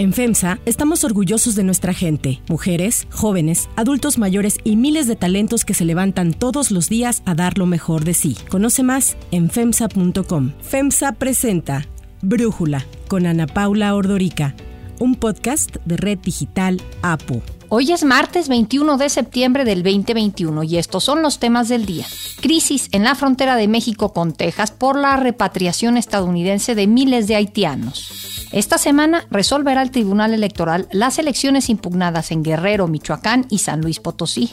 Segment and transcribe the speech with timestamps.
[0.00, 5.66] En FEMSA estamos orgullosos de nuestra gente, mujeres, jóvenes, adultos mayores y miles de talentos
[5.66, 8.34] que se levantan todos los días a dar lo mejor de sí.
[8.48, 10.52] Conoce más en FEMSA.com.
[10.62, 11.86] FEMSA presenta
[12.22, 14.54] Brújula con Ana Paula Ordorica,
[15.00, 17.42] un podcast de Red Digital APU.
[17.68, 22.06] Hoy es martes 21 de septiembre del 2021 y estos son los temas del día.
[22.40, 27.36] Crisis en la frontera de México con Texas por la repatriación estadounidense de miles de
[27.36, 28.39] haitianos.
[28.52, 34.00] Esta semana resolverá el Tribunal Electoral las elecciones impugnadas en Guerrero, Michoacán y San Luis
[34.00, 34.52] Potosí.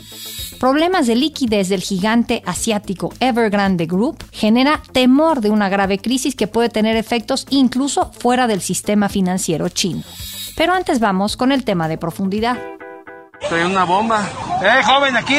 [0.60, 6.48] Problemas de liquidez del gigante asiático Evergrande Group genera temor de una grave crisis que
[6.48, 10.04] puede tener efectos incluso fuera del sistema financiero chino.
[10.56, 12.58] Pero antes vamos con el tema de profundidad.
[13.50, 14.28] Soy una bomba.
[14.62, 15.36] ¡Eh, joven, aquí!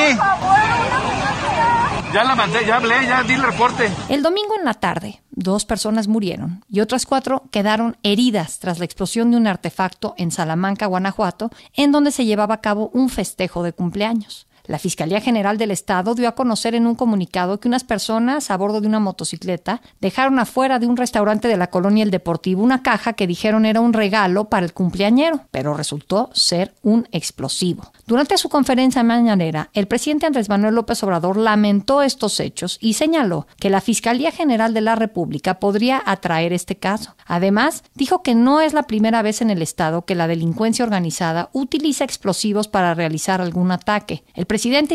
[2.13, 3.91] Ya la mandé, ya hablé, ya di el reporte.
[4.09, 8.87] El domingo en la tarde, dos personas murieron y otras cuatro quedaron heridas tras la
[8.87, 13.63] explosión de un artefacto en Salamanca, Guanajuato, en donde se llevaba a cabo un festejo
[13.63, 14.48] de cumpleaños.
[14.69, 18.57] La Fiscalía General del Estado dio a conocer en un comunicado que unas personas a
[18.59, 22.83] bordo de una motocicleta dejaron afuera de un restaurante de la colonia El Deportivo una
[22.83, 27.91] caja que dijeron era un regalo para el cumpleañero, pero resultó ser un explosivo.
[28.07, 33.47] Durante su conferencia mañanera, el presidente Andrés Manuel López Obrador lamentó estos hechos y señaló
[33.59, 37.17] que la Fiscalía General de la República podría atraer este caso.
[37.25, 41.49] Además, dijo que no es la primera vez en el Estado que la delincuencia organizada
[41.55, 44.25] utiliza explosivos para realizar algún ataque.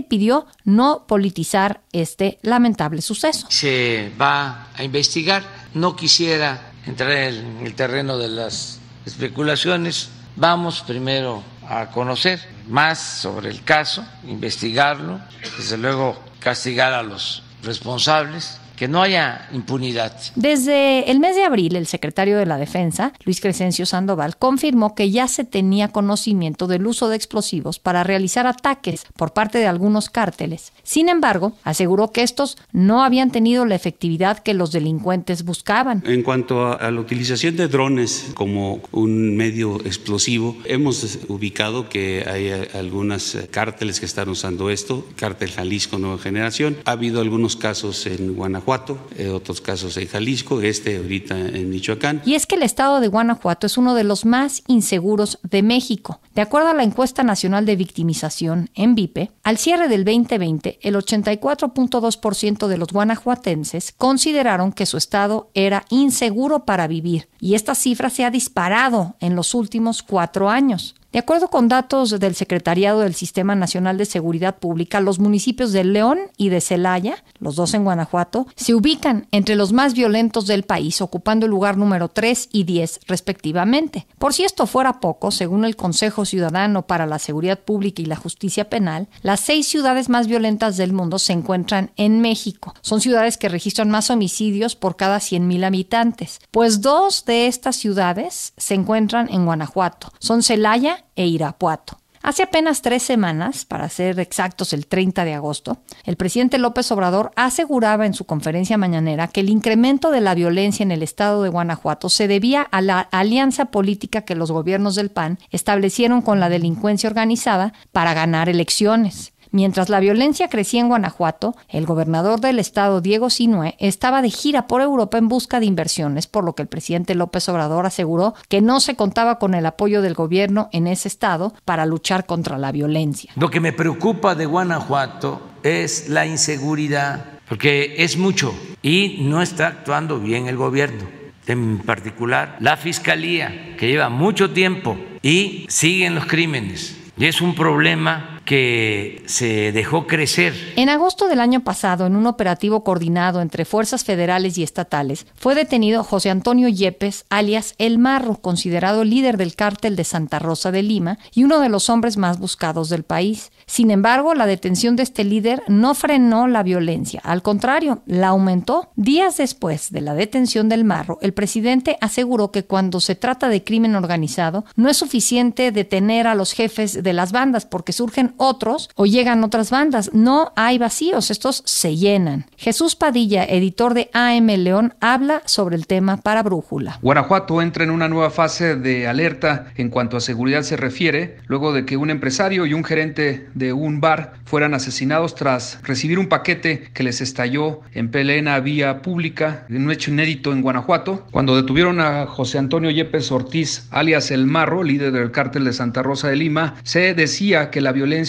[0.03, 3.47] Pidió no politizar este lamentable suceso.
[3.49, 5.43] Se va a investigar.
[5.73, 10.09] No quisiera entrar en el terreno de las especulaciones.
[10.35, 15.19] Vamos primero a conocer más sobre el caso, investigarlo,
[15.57, 20.13] desde luego castigar a los responsables que no haya impunidad.
[20.35, 25.11] Desde el mes de abril, el secretario de la Defensa, Luis Crescencio Sandoval, confirmó que
[25.11, 30.09] ya se tenía conocimiento del uso de explosivos para realizar ataques por parte de algunos
[30.09, 30.73] cárteles.
[30.83, 36.03] Sin embargo, aseguró que estos no habían tenido la efectividad que los delincuentes buscaban.
[36.05, 42.67] En cuanto a la utilización de drones como un medio explosivo, hemos ubicado que hay
[42.73, 46.77] algunos cárteles que están usando esto, cártel Jalisco Nueva Generación.
[46.85, 51.69] Ha habido algunos casos en Guanajuato Guanajuato, eh, otros casos en Jalisco, este ahorita en
[51.69, 52.21] Michoacán.
[52.25, 56.21] Y es que el estado de Guanajuato es uno de los más inseguros de México.
[56.33, 60.95] De acuerdo a la encuesta nacional de victimización, en VIPE, al cierre del 2020, el
[60.95, 68.09] 84.2% de los guanajuatenses consideraron que su estado era inseguro para vivir, y esta cifra
[68.09, 70.95] se ha disparado en los últimos cuatro años.
[71.13, 75.83] De acuerdo con datos del Secretariado del Sistema Nacional de Seguridad Pública, los municipios de
[75.83, 80.63] León y de Celaya, los dos en Guanajuato, se ubican entre los más violentos del
[80.63, 84.07] país, ocupando el lugar número 3 y 10 respectivamente.
[84.17, 88.15] Por si esto fuera poco, según el Consejo Ciudadano para la Seguridad Pública y la
[88.15, 92.73] Justicia Penal, las seis ciudades más violentas del mundo se encuentran en México.
[92.81, 98.53] Son ciudades que registran más homicidios por cada 100.000 habitantes, pues dos de estas ciudades
[98.57, 100.11] se encuentran en Guanajuato.
[100.17, 101.97] Son Celaya e Irapuato.
[102.23, 107.33] Hace apenas tres semanas, para ser exactos el 30 de agosto, el presidente López Obrador
[107.35, 111.49] aseguraba en su conferencia mañanera que el incremento de la violencia en el estado de
[111.49, 116.47] Guanajuato se debía a la alianza política que los gobiernos del PAN establecieron con la
[116.47, 119.32] delincuencia organizada para ganar elecciones.
[119.55, 124.65] Mientras la violencia crecía en Guanajuato, el gobernador del estado, Diego Sinue, estaba de gira
[124.65, 128.61] por Europa en busca de inversiones, por lo que el presidente López Obrador aseguró que
[128.61, 132.71] no se contaba con el apoyo del gobierno en ese estado para luchar contra la
[132.71, 133.31] violencia.
[133.35, 139.67] Lo que me preocupa de Guanajuato es la inseguridad, porque es mucho y no está
[139.67, 141.03] actuando bien el gobierno
[141.45, 146.99] en particular la Fiscalía, que lleva mucho tiempo y siguen los crímenes.
[147.17, 150.53] Y es un problema que se dejó crecer.
[150.75, 155.55] En agosto del año pasado, en un operativo coordinado entre fuerzas federales y estatales, fue
[155.55, 160.83] detenido José Antonio Yepes, alias El Marro, considerado líder del cártel de Santa Rosa de
[160.83, 163.51] Lima y uno de los hombres más buscados del país.
[163.65, 168.91] Sin embargo, la detención de este líder no frenó la violencia, al contrario, la aumentó.
[168.95, 173.63] Días después de la detención del Marro, el presidente aseguró que cuando se trata de
[173.63, 178.89] crimen organizado, no es suficiente detener a los jefes de las bandas porque surgen otros
[178.95, 180.11] o llegan otras bandas.
[180.13, 182.45] No hay vacíos, estos se llenan.
[182.57, 186.99] Jesús Padilla, editor de AM León, habla sobre el tema para Brújula.
[187.01, 191.73] Guanajuato entra en una nueva fase de alerta en cuanto a seguridad se refiere, luego
[191.73, 196.27] de que un empresario y un gerente de un bar fueran asesinados tras recibir un
[196.27, 201.55] paquete que les estalló en plena vía pública, en un hecho inédito en Guanajuato, cuando
[201.55, 206.29] detuvieron a José Antonio Yepes Ortiz, alias El Marro, líder del cártel de Santa Rosa
[206.29, 208.22] de Lima, se decía que la violencia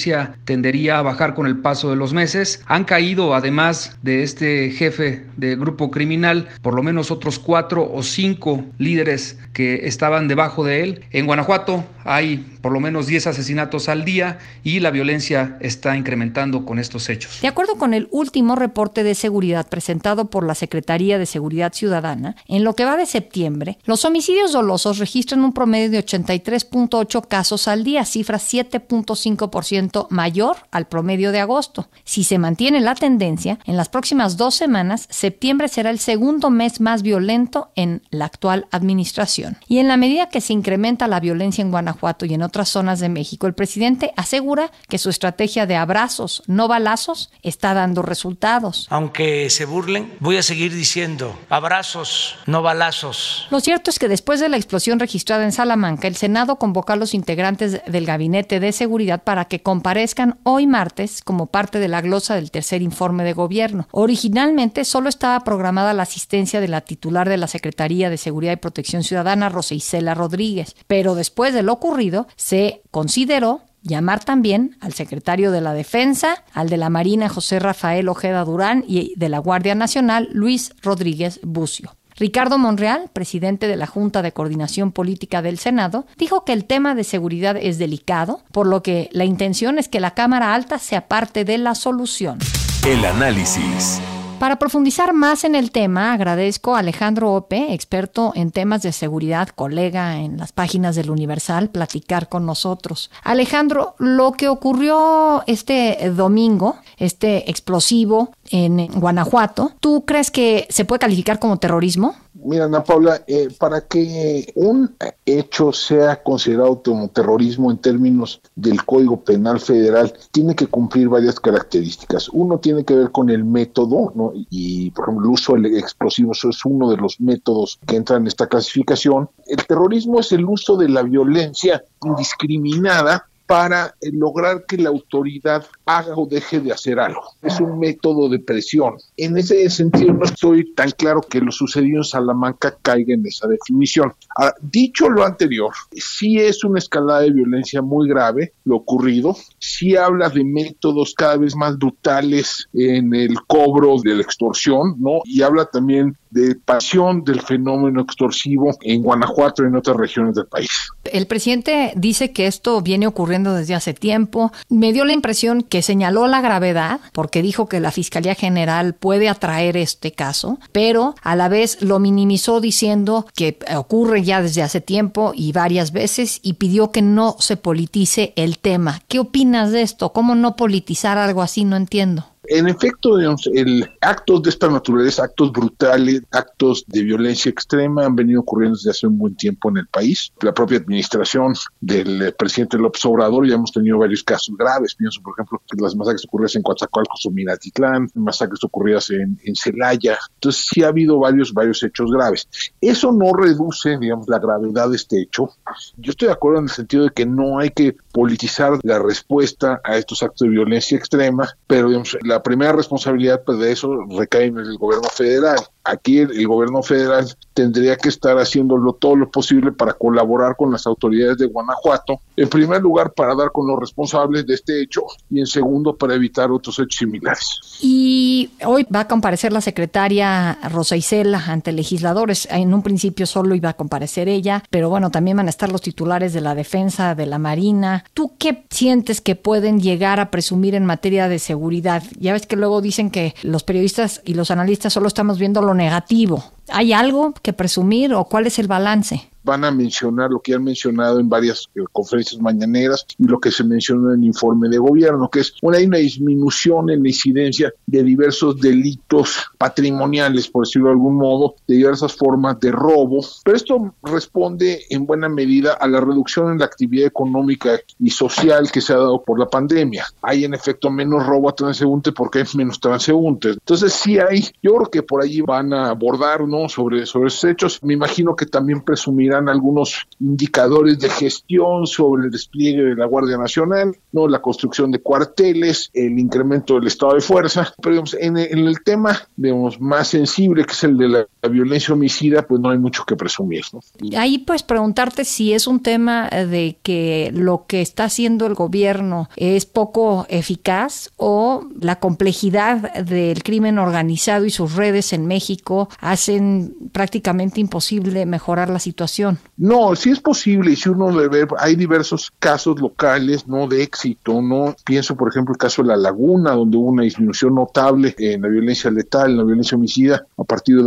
[0.45, 2.63] tendería a bajar con el paso de los meses.
[2.67, 8.03] Han caído, además de este jefe de grupo criminal, por lo menos otros cuatro o
[8.03, 11.05] cinco líderes que estaban debajo de él.
[11.11, 16.65] En Guanajuato hay por lo menos 10 asesinatos al día y la violencia está incrementando
[16.65, 17.41] con estos hechos.
[17.43, 22.37] De acuerdo con el último reporte de seguridad presentado por la Secretaría de Seguridad Ciudadana,
[22.49, 27.69] en lo que va de septiembre, los homicidios dolosos registran un promedio de 83.8 casos
[27.69, 31.89] al día, cifra 7.5% mayor al promedio de agosto.
[32.05, 36.81] Si se mantiene la tendencia, en las próximas dos semanas, septiembre será el segundo mes
[36.81, 39.57] más violento en la actual administración.
[39.69, 43.01] Y en la medida que se incrementa la violencia en Guanajuato y en otras zonas
[43.01, 48.87] de México, el presidente asegura que su estrategia de abrazos, no balazos, está dando resultados.
[48.91, 53.47] Aunque se burlen, voy a seguir diciendo abrazos, no balazos.
[53.51, 56.97] Lo cierto es que después de la explosión registrada en Salamanca, el Senado convocó a
[56.97, 62.01] los integrantes del Gabinete de Seguridad para que comparezcan hoy martes como parte de la
[62.01, 63.89] glosa del tercer informe de gobierno.
[63.91, 68.57] Originalmente solo estaba programada la asistencia de la titular de la Secretaría de Seguridad y
[68.57, 74.93] Protección Ciudadana, Rosa Isela Rodríguez, pero después de lo ocurrido, se consideró llamar también al
[74.93, 79.41] secretario de la Defensa, al de la Marina José Rafael Ojeda Durán y de la
[79.41, 81.97] Guardia Nacional Luis Rodríguez Bucio.
[82.17, 86.95] Ricardo Monreal, presidente de la Junta de Coordinación Política del Senado, dijo que el tema
[86.95, 91.09] de seguridad es delicado, por lo que la intención es que la Cámara Alta sea
[91.09, 92.39] parte de la solución.
[92.87, 94.01] El análisis.
[94.39, 99.49] Para profundizar más en el tema, agradezco a Alejandro Ope, experto en temas de seguridad,
[99.49, 103.11] colega en las páginas del Universal, platicar con nosotros.
[103.23, 111.01] Alejandro, lo que ocurrió este domingo, este explosivo en Guanajuato, ¿tú crees que se puede
[111.01, 112.15] calificar como terrorismo?
[112.45, 114.95] Mira, Ana Paula, eh, para que un
[115.25, 121.41] hecho sea considerado como terrorismo en términos del Código Penal Federal, tiene que cumplir varias
[121.41, 122.29] características.
[122.29, 124.33] Uno tiene que ver con el método, ¿no?
[124.35, 128.29] y por ejemplo el uso de explosivos es uno de los métodos que entran en
[128.29, 129.31] esta clasificación.
[129.47, 135.67] El terrorismo es el uso de la violencia indiscriminada para eh, lograr que la autoridad
[135.85, 137.23] haga o deje de hacer algo.
[137.43, 138.95] Es un método de presión.
[139.17, 143.47] En ese sentido no estoy tan claro que lo sucedido en Salamanca caiga en esa
[143.47, 144.13] definición.
[144.35, 149.97] Ahora, dicho lo anterior, sí es una escalada de violencia muy grave lo ocurrido, sí
[149.97, 155.21] habla de métodos cada vez más brutales en el cobro de la extorsión, ¿no?
[155.25, 160.47] Y habla también de pasión del fenómeno extorsivo en Guanajuato y en otras regiones del
[160.47, 160.69] país.
[161.05, 164.53] El presidente dice que esto viene ocurriendo desde hace tiempo.
[164.69, 169.29] Me dio la impresión que señaló la gravedad, porque dijo que la Fiscalía General puede
[169.29, 174.81] atraer este caso, pero a la vez lo minimizó diciendo que ocurre ya desde hace
[174.81, 179.03] tiempo y varias veces y pidió que no se politice el tema.
[179.09, 180.13] ¿Qué opinas de esto?
[180.13, 181.65] ¿Cómo no politizar algo así?
[181.65, 182.34] No entiendo.
[182.47, 188.17] En efecto, digamos, el, actos de esta naturaleza, actos brutales, actos de violencia extrema han
[188.17, 190.33] venido ocurriendo desde hace un buen tiempo en el país.
[190.43, 194.95] La propia administración del presidente López Obrador ya hemos tenido varios casos graves.
[194.95, 199.55] Pienso, por ejemplo, que las masacres ocurridas en Coatzacoalcos o Minatitlán, masacres ocurridas en, en
[199.55, 200.19] Celaya.
[200.35, 202.49] Entonces sí ha habido varios, varios hechos graves.
[202.81, 205.51] Eso no reduce, digamos, la gravedad de este hecho.
[205.97, 209.81] Yo estoy de acuerdo en el sentido de que no hay que politizar la respuesta
[209.83, 211.91] a estos actos de violencia extrema, pero
[212.23, 215.59] la primera responsabilidad pues, de eso recae en el gobierno federal.
[215.85, 220.87] Aquí el, gobierno federal tendría que estar haciéndolo todo lo posible para colaborar con las
[220.87, 225.41] autoridades de Guanajuato, en primer lugar para dar con los responsables de este hecho y
[225.41, 227.61] en segundo para evitar otros hechos similares.
[227.83, 232.49] Y hoy va a comparecer la secretaria Rosa Isela ante legisladores.
[232.51, 235.83] En un principio solo iba a comparecer ella, pero bueno, también van a estar los
[235.83, 238.05] titulares de la defensa, de la Marina.
[238.15, 242.03] ¿Tú qué sientes que pueden llegar a presumir en materia de seguridad?
[242.19, 245.74] Ya ves que luego dicen que los periodistas y los analistas solo estamos viendo lo
[245.75, 246.45] negativo.
[246.71, 249.31] ¿Hay algo que presumir o cuál es el balance?
[249.45, 253.51] Van a mencionar lo que han mencionado en varias eh, conferencias mañaneras y lo que
[253.51, 257.09] se mencionó en el informe de gobierno, que es una, hay una disminución en la
[257.09, 263.21] incidencia de diversos delitos patrimoniales, por decirlo de algún modo, de diversas formas de robo,
[263.45, 268.71] pero esto responde en buena medida a la reducción en la actividad económica y social
[268.71, 270.07] que se ha dado por la pandemia.
[270.23, 273.55] Hay en efecto menos robo a transeúnte porque hay menos transeúntes.
[273.55, 276.69] Entonces sí hay, yo creo que por allí van a abordar, ¿no?
[276.69, 277.81] Sobre, sobre esos hechos.
[277.83, 283.37] Me imagino que también presumirán algunos indicadores de gestión sobre el despliegue de la Guardia
[283.37, 284.29] Nacional, ¿no?
[284.29, 287.73] La construcción de cuarteles, el incremento del estado de fuerza.
[287.81, 291.93] Pero digamos, en el tema, digamos, más sensible, que es el de la, la violencia
[291.93, 293.81] homicida, pues no hay mucho que presumir, ¿no?
[294.17, 299.29] Ahí pues preguntarte si es un tema de que lo que está haciendo el gobierno
[299.37, 306.75] es poco eficaz o la complejidad del crimen organizado y sus redes en México hacen
[306.93, 309.39] prácticamente imposible mejorar la situación.
[309.59, 313.69] No, sí es posible y si uno le ve, hay diversos casos locales, ¿no?
[313.69, 314.75] De éxito, ¿no?
[314.85, 318.49] Pienso, por ejemplo, el caso de La Laguna, donde hubo una disminución notable en la
[318.49, 320.83] violencia letal, en la violencia homicida a partir de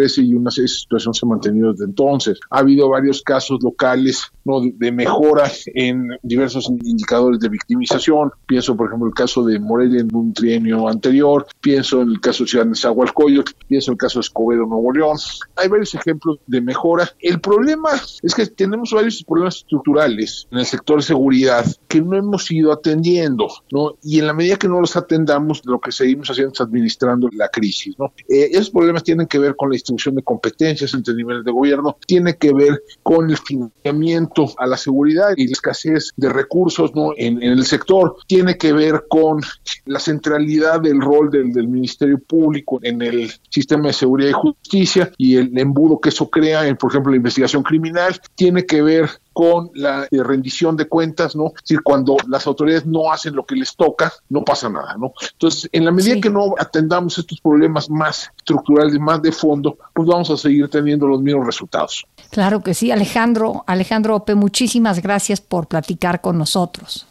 [0.00, 2.38] 2013 y una situación se ha mantenido desde entonces.
[2.50, 4.60] Ha habido varios casos locales, ¿no?
[4.60, 8.30] De, mejora en diversos indicadores de victimización.
[8.46, 12.44] Pienso, por ejemplo, el caso de Morelia en un trienio anterior, pienso en el caso
[12.44, 15.16] de Ciudad de Zahualcoyotl, pienso en el caso de Escobedo, Nuevo León.
[15.56, 17.10] Hay varios ejemplos de mejora.
[17.20, 17.90] El problema
[18.22, 22.72] es que tenemos varios problemas estructurales en el sector de seguridad que no hemos ido
[22.72, 23.96] atendiendo, ¿no?
[24.02, 27.48] Y en la medida que no los atendamos, lo que seguimos haciendo es administrando la
[27.48, 28.12] crisis, ¿no?
[28.28, 31.96] Eh, esos problemas tienen que ver con la distribución de competencias entre niveles de gobierno,
[32.06, 37.12] tiene que ver con el financiamiento a la seguridad y la escasez de recursos, ¿no?
[37.16, 39.40] En, en el sector, tiene que ver con
[39.86, 45.12] la centralidad del rol del, del Ministerio Público en el sistema de seguridad y justicia
[45.16, 49.10] y el embudo que eso crea en, por ejemplo, la investigación criminal, tiene que ver
[49.40, 51.46] con la eh, rendición de cuentas, ¿no?
[51.56, 55.14] Es decir, cuando las autoridades no hacen lo que les toca, no pasa nada, ¿no?
[55.32, 56.20] Entonces, en la medida Sí.
[56.20, 61.06] que no atendamos estos problemas más estructurales, más de fondo, pues vamos a seguir teniendo
[61.06, 62.04] los mismos resultados.
[62.30, 63.64] Claro que sí, Alejandro.
[63.66, 67.06] Alejandro Ope, muchísimas gracias por platicar con nosotros.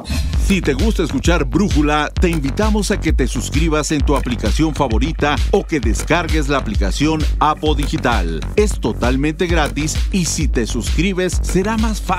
[0.45, 5.35] Si te gusta escuchar Brújula, te invitamos a que te suscribas en tu aplicación favorita
[5.51, 8.39] o que descargues la aplicación Apo Digital.
[8.55, 12.18] Es totalmente gratis y si te suscribes será más fácil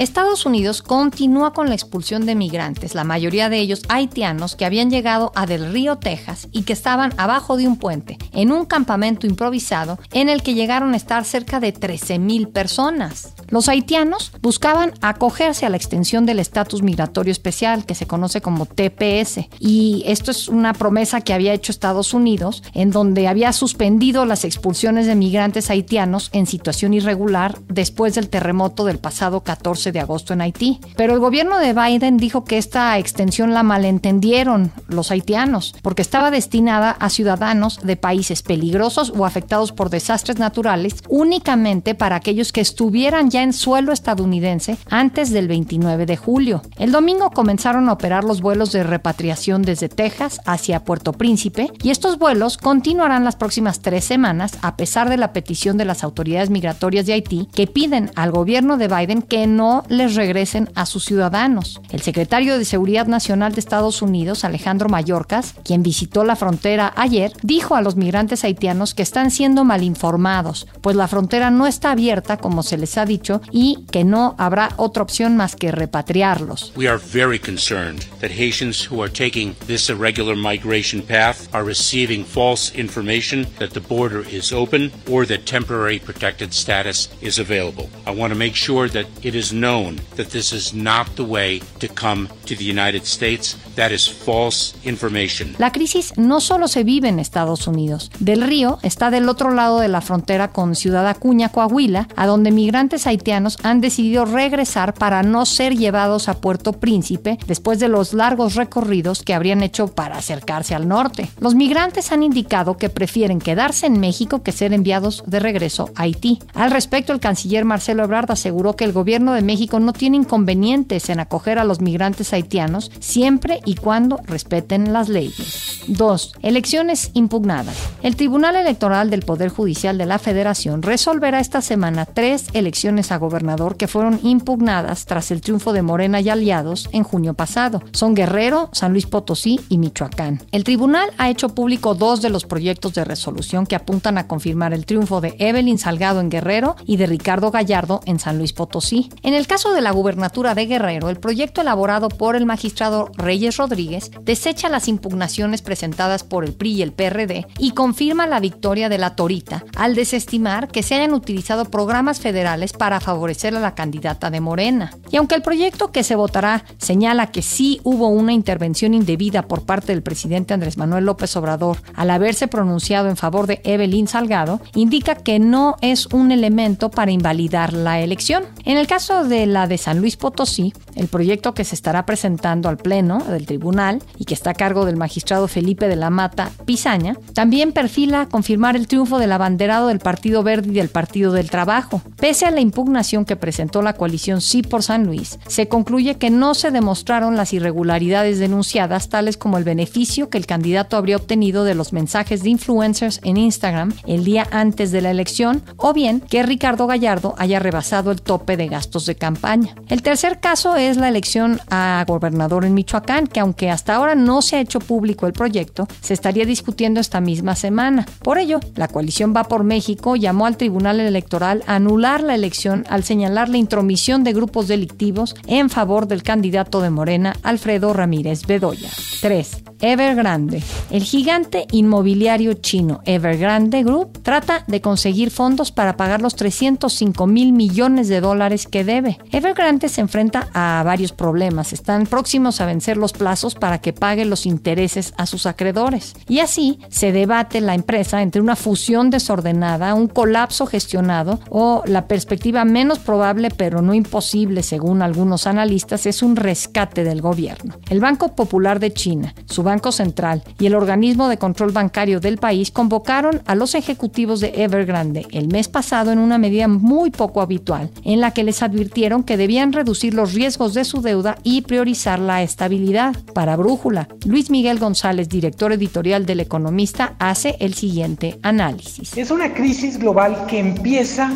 [0.00, 4.88] Estados Unidos continúa con la expulsión de migrantes, la mayoría de ellos haitianos que habían
[4.88, 9.26] llegado a Del Río, Texas y que estaban abajo de un puente, en un campamento
[9.26, 13.34] improvisado en el que llegaron a estar cerca de 13.000 personas.
[13.50, 18.64] Los haitianos buscaban acogerse a la extensión del estatus migratorio especial que se conoce como
[18.64, 24.24] TPS y esto es una promesa que había hecho Estados Unidos en donde había suspendido
[24.24, 30.00] las expulsiones de migrantes haitianos en situación irregular después del terremoto del pasado 14 de
[30.00, 30.80] agosto en Haití.
[30.96, 36.30] Pero el gobierno de Biden dijo que esta extensión la malentendieron los haitianos porque estaba
[36.30, 42.60] destinada a ciudadanos de países peligrosos o afectados por desastres naturales únicamente para aquellos que
[42.60, 46.62] estuvieran ya en suelo estadounidense antes del 29 de julio.
[46.78, 51.90] El domingo comenzaron a operar los vuelos de repatriación desde Texas hacia Puerto Príncipe y
[51.90, 56.50] estos vuelos continuarán las próximas tres semanas a pesar de la petición de las autoridades
[56.50, 61.04] migratorias de Haití que piden al gobierno de Biden que no les regresen a sus
[61.04, 61.80] ciudadanos.
[61.90, 67.32] El secretario de Seguridad Nacional de Estados Unidos, Alejandro Mayorkas, quien visitó la frontera ayer,
[67.42, 71.92] dijo a los migrantes haitianos que están siendo mal informados, pues la frontera no está
[71.92, 76.72] abierta como se les ha dicho y que no habrá otra opción más que repatriarlos.
[76.76, 82.24] We are very concerned that Haitians who are taking this irregular migration path are receiving
[82.24, 87.88] false information that the border is open or that temporary protected status is available.
[88.06, 91.60] I want to make sure that it is known that this is not the way
[91.78, 93.56] to come to the United States.
[93.80, 95.54] That is false information.
[95.56, 98.10] La crisis no solo se vive en Estados Unidos.
[98.20, 102.50] Del Río está del otro lado de la frontera con Ciudad Acuña, Coahuila, a donde
[102.50, 108.12] migrantes haitianos han decidido regresar para no ser llevados a Puerto Príncipe después de los
[108.12, 111.30] largos recorridos que habrían hecho para acercarse al norte.
[111.40, 116.02] Los migrantes han indicado que prefieren quedarse en México que ser enviados de regreso a
[116.02, 116.38] Haití.
[116.52, 121.08] Al respecto, el canciller Marcelo Ebrard aseguró que el gobierno de México no tiene inconvenientes
[121.08, 125.80] en acoger a los migrantes haitianos siempre y cuando respeten las leyes.
[125.86, 126.34] 2.
[126.42, 127.76] Elecciones impugnadas.
[128.02, 133.18] El Tribunal Electoral del Poder Judicial de la Federación resolverá esta semana tres elecciones a
[133.18, 137.82] gobernador que fueron impugnadas tras el triunfo de Morena y aliados en junio pasado.
[137.92, 140.42] Son Guerrero, San Luis Potosí y Michoacán.
[140.52, 144.72] El tribunal ha hecho público dos de los proyectos de resolución que apuntan a confirmar
[144.72, 149.10] el triunfo de Evelyn Salgado en Guerrero y de Ricardo Gallardo en San Luis Potosí.
[149.22, 153.59] En el caso de la gubernatura de Guerrero, el proyecto elaborado por el magistrado Reyes
[153.60, 158.88] Rodríguez desecha las impugnaciones presentadas por el PRI y el PRD y confirma la victoria
[158.88, 163.74] de la Torita al desestimar que se hayan utilizado programas federales para favorecer a la
[163.74, 164.96] candidata de Morena.
[165.10, 169.66] Y aunque el proyecto que se votará señala que sí hubo una intervención indebida por
[169.66, 174.60] parte del presidente Andrés Manuel López Obrador al haberse pronunciado en favor de Evelyn Salgado,
[174.74, 178.44] indica que no es un elemento para invalidar la elección.
[178.64, 182.68] En el caso de la de San Luis Potosí, el proyecto que se estará presentando
[182.68, 186.50] al Pleno del Tribunal y que está a cargo del magistrado Felipe de la Mata
[186.64, 191.50] Pizaña, también perfila confirmar el triunfo del abanderado del Partido Verde y del Partido del
[191.50, 192.02] Trabajo.
[192.18, 196.30] Pese a la impugnación que presentó la coalición Sí por San Luis, se concluye que
[196.30, 201.64] no se demostraron las irregularidades denunciadas, tales como el beneficio que el candidato habría obtenido
[201.64, 206.20] de los mensajes de influencers en Instagram el día antes de la elección, o bien
[206.20, 209.74] que Ricardo Gallardo haya rebasado el tope de gastos de campaña.
[209.88, 214.42] El tercer caso es la elección a gobernador en Michoacán, que aunque hasta ahora no
[214.42, 218.06] se ha hecho público el proyecto, se estaría discutiendo esta misma semana.
[218.22, 222.84] Por ello, la coalición Va por México llamó al Tribunal Electoral a anular la elección
[222.88, 228.46] al señalar la intromisión de grupos delictivos en favor del candidato de Morena, Alfredo Ramírez
[228.46, 228.90] Bedoya.
[229.20, 229.64] 3.
[229.82, 230.62] Evergrande.
[230.90, 237.52] El gigante inmobiliario chino Evergrande Group trata de conseguir fondos para pagar los 305 mil
[237.52, 239.18] millones de dólares que debe.
[239.32, 241.72] Evergrande se enfrenta a varios problemas.
[241.72, 246.14] Están próximos a vencer los plazos para que pague los intereses a sus acreedores.
[246.26, 252.06] Y así se debate la empresa entre una fusión desordenada, un colapso gestionado o la
[252.06, 257.74] perspectiva menos probable pero no imposible según algunos analistas es un rescate del gobierno.
[257.90, 262.38] El Banco Popular de China, su Banco Central y el organismo de control bancario del
[262.38, 267.42] país convocaron a los ejecutivos de Evergrande el mes pasado en una medida muy poco
[267.42, 271.62] habitual, en la que les advirtieron que debían reducir los riesgos de su deuda y
[271.62, 273.09] priorizar la estabilidad.
[273.34, 279.16] Para Brújula, Luis Miguel González, director editorial del Economista, hace el siguiente análisis.
[279.16, 281.30] Es una crisis global que empieza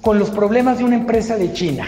[0.00, 1.86] con los problemas de una empresa de China,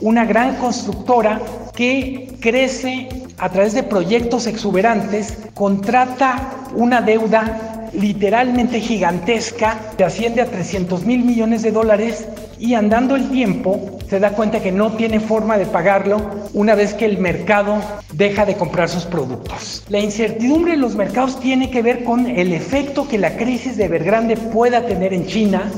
[0.00, 1.40] una gran constructora
[1.74, 10.46] que crece a través de proyectos exuberantes, contrata una deuda literalmente gigantesca que asciende a
[10.46, 12.26] 300 mil millones de dólares
[12.58, 16.20] y andando el tiempo se da cuenta que no tiene forma de pagarlo
[16.52, 17.80] una vez que el mercado
[18.12, 19.84] deja de comprar sus productos.
[19.88, 23.84] La incertidumbre en los mercados tiene que ver con el efecto que la crisis de
[23.84, 25.70] Evergrande pueda tener en China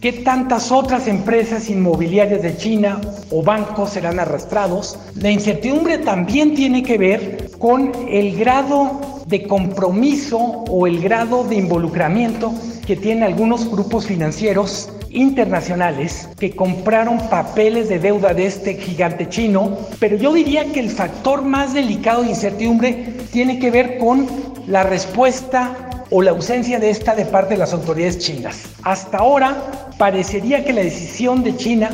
[0.00, 3.00] ¿Qué tantas otras empresas inmobiliarias de China
[3.30, 4.98] o bancos serán arrastrados?
[5.14, 11.56] La incertidumbre también tiene que ver con el grado de compromiso o el grado de
[11.56, 12.52] involucramiento
[12.86, 19.76] que tienen algunos grupos financieros internacionales que compraron papeles de deuda de este gigante chino,
[19.98, 24.26] pero yo diría que el factor más delicado de incertidumbre tiene que ver con
[24.66, 28.64] la respuesta o la ausencia de esta de parte de las autoridades chinas.
[28.82, 31.90] Hasta ahora parecería que la decisión de China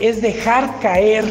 [0.00, 1.24] es dejar caer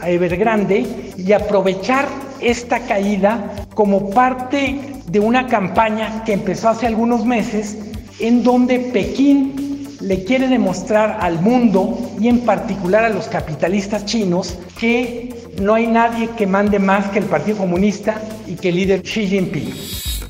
[0.00, 2.06] a Evergrande y aprovechar
[2.42, 7.78] esta caída como parte de una campaña que empezó hace algunos meses
[8.18, 9.62] en donde Pekín
[10.00, 15.86] le quiere demostrar al mundo y en particular a los capitalistas chinos que no hay
[15.86, 20.11] nadie que mande más que el Partido Comunista y que el líder Xi Jinping.